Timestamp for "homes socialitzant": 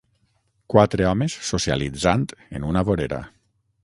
1.09-2.25